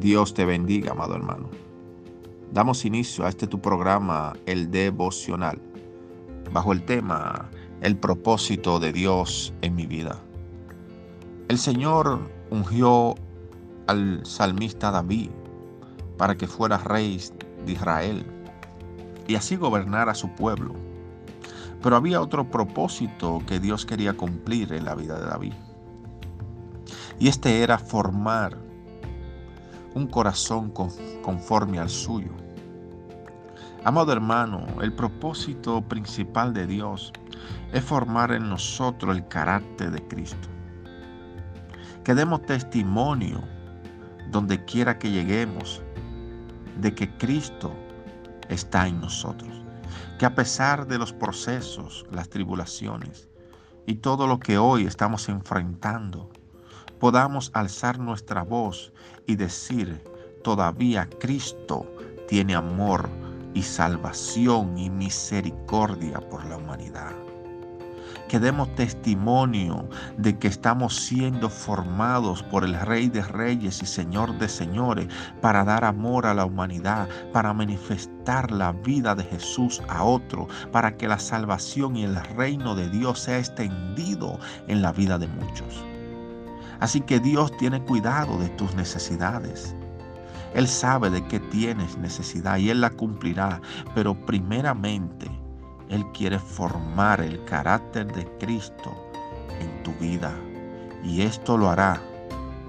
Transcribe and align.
Dios 0.00 0.32
te 0.32 0.44
bendiga, 0.44 0.92
amado 0.92 1.16
hermano. 1.16 1.50
Damos 2.52 2.84
inicio 2.84 3.26
a 3.26 3.28
este 3.28 3.48
tu 3.48 3.60
programa, 3.60 4.32
el 4.46 4.70
devocional, 4.70 5.60
bajo 6.52 6.72
el 6.72 6.84
tema 6.84 7.50
El 7.80 7.96
propósito 7.96 8.78
de 8.78 8.92
Dios 8.92 9.52
en 9.60 9.74
mi 9.74 9.86
vida. 9.86 10.20
El 11.48 11.58
Señor 11.58 12.30
ungió 12.50 13.16
al 13.88 14.24
salmista 14.24 14.92
David 14.92 15.30
para 16.16 16.36
que 16.36 16.46
fuera 16.46 16.78
rey 16.78 17.20
de 17.66 17.72
Israel 17.72 18.24
y 19.26 19.34
así 19.34 19.56
gobernar 19.56 20.08
a 20.08 20.14
su 20.14 20.28
pueblo. 20.30 20.74
Pero 21.82 21.96
había 21.96 22.20
otro 22.20 22.48
propósito 22.48 23.42
que 23.48 23.58
Dios 23.58 23.84
quería 23.84 24.12
cumplir 24.12 24.72
en 24.72 24.84
la 24.84 24.94
vida 24.94 25.18
de 25.18 25.26
David. 25.26 25.54
Y 27.18 27.26
este 27.26 27.62
era 27.62 27.78
formar 27.78 28.67
un 29.98 30.06
corazón 30.06 30.72
conforme 31.22 31.78
al 31.78 31.90
suyo. 31.90 32.30
Amado 33.84 34.12
hermano, 34.12 34.66
el 34.80 34.92
propósito 34.92 35.82
principal 35.82 36.54
de 36.54 36.66
Dios 36.66 37.12
es 37.72 37.82
formar 37.82 38.32
en 38.32 38.48
nosotros 38.48 39.16
el 39.16 39.26
carácter 39.28 39.90
de 39.90 40.06
Cristo. 40.06 40.48
Que 42.04 42.14
demos 42.14 42.42
testimonio 42.42 43.42
donde 44.30 44.64
quiera 44.64 44.98
que 44.98 45.10
lleguemos 45.10 45.82
de 46.80 46.94
que 46.94 47.10
Cristo 47.16 47.72
está 48.48 48.86
en 48.86 49.00
nosotros. 49.00 49.50
Que 50.18 50.26
a 50.26 50.34
pesar 50.34 50.86
de 50.86 50.98
los 50.98 51.12
procesos, 51.12 52.06
las 52.12 52.28
tribulaciones 52.28 53.28
y 53.86 53.96
todo 53.96 54.26
lo 54.26 54.38
que 54.38 54.58
hoy 54.58 54.86
estamos 54.86 55.28
enfrentando, 55.28 56.30
podamos 56.98 57.50
alzar 57.54 57.98
nuestra 57.98 58.42
voz 58.42 58.92
y 59.26 59.36
decir, 59.36 60.02
todavía 60.42 61.08
Cristo 61.18 61.86
tiene 62.28 62.54
amor 62.54 63.08
y 63.54 63.62
salvación 63.62 64.76
y 64.78 64.90
misericordia 64.90 66.20
por 66.28 66.44
la 66.46 66.56
humanidad 66.56 67.12
que 68.28 68.38
demos 68.38 68.72
testimonio 68.74 69.88
de 70.18 70.38
que 70.38 70.48
estamos 70.48 70.94
siendo 70.94 71.48
formados 71.48 72.42
por 72.42 72.62
el 72.62 72.78
Rey 72.78 73.08
de 73.08 73.22
Reyes 73.22 73.82
y 73.82 73.86
Señor 73.86 74.38
de 74.38 74.48
Señores 74.48 75.08
para 75.40 75.64
dar 75.64 75.84
amor 75.84 76.26
a 76.26 76.34
la 76.34 76.44
humanidad, 76.44 77.08
para 77.32 77.52
manifestar 77.54 78.50
la 78.50 78.72
vida 78.72 79.14
de 79.14 79.24
Jesús 79.24 79.82
a 79.88 80.04
otro, 80.04 80.46
para 80.70 80.96
que 80.96 81.08
la 81.08 81.18
salvación 81.18 81.96
y 81.96 82.04
el 82.04 82.16
reino 82.36 82.74
de 82.74 82.90
Dios 82.90 83.20
sea 83.20 83.38
extendido 83.38 84.38
en 84.68 84.82
la 84.82 84.92
vida 84.92 85.18
de 85.18 85.26
muchos. 85.26 85.82
Así 86.80 87.00
que 87.00 87.20
Dios 87.20 87.56
tiene 87.56 87.82
cuidado 87.82 88.38
de 88.38 88.48
tus 88.50 88.74
necesidades. 88.74 89.74
Él 90.54 90.66
sabe 90.66 91.10
de 91.10 91.26
qué 91.26 91.40
tienes 91.40 91.96
necesidad 91.98 92.58
y 92.58 92.70
Él 92.70 92.80
la 92.80 92.90
cumplirá, 92.90 93.60
pero 93.94 94.14
primeramente 94.14 95.30
él 95.88 96.04
quiere 96.12 96.38
formar 96.38 97.20
el 97.20 97.42
carácter 97.44 98.12
de 98.12 98.26
Cristo 98.38 98.94
en 99.60 99.82
tu 99.82 99.92
vida. 99.94 100.32
Y 101.02 101.22
esto 101.22 101.56
lo 101.56 101.70
hará 101.70 102.02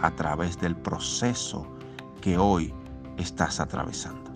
a 0.00 0.10
través 0.14 0.58
del 0.60 0.76
proceso 0.76 1.66
que 2.20 2.38
hoy 2.38 2.72
estás 3.16 3.58
atravesando. 3.58 4.30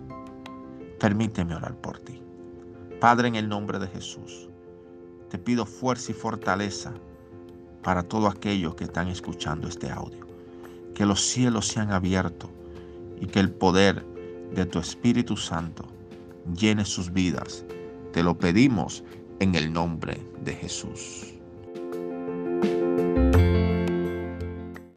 Permíteme 0.99 1.55
orar 1.55 1.75
por 1.75 1.99
ti. 1.99 2.21
Padre, 2.99 3.29
en 3.29 3.35
el 3.35 3.47
nombre 3.47 3.79
de 3.79 3.87
Jesús, 3.87 4.49
te 5.29 5.37
pido 5.37 5.65
fuerza 5.65 6.11
y 6.11 6.15
fortaleza 6.15 6.93
para 7.85 8.01
todos 8.01 8.33
aquellos 8.33 8.73
que 8.73 8.85
están 8.85 9.09
escuchando 9.09 9.67
este 9.67 9.91
audio. 9.91 10.25
Que 10.95 11.05
los 11.05 11.21
cielos 11.21 11.67
sean 11.67 11.91
abiertos 11.91 12.49
y 13.21 13.27
que 13.27 13.39
el 13.39 13.51
poder 13.51 14.03
de 14.55 14.65
tu 14.65 14.79
Espíritu 14.79 15.37
Santo 15.37 15.85
llene 16.57 16.83
sus 16.83 17.13
vidas 17.13 17.63
te 18.11 18.23
lo 18.23 18.35
pedimos 18.35 19.03
en 19.39 19.53
el 19.53 19.71
nombre 19.71 20.17
de 20.43 20.55
Jesús. 20.55 21.35